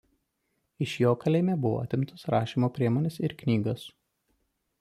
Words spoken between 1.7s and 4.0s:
atimtos rašymo priemonės ir knygos.